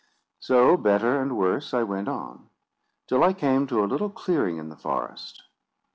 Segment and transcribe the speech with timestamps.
[0.39, 2.49] So, better and worse, I went on,
[3.05, 5.43] till I came to a little clearing in the forest.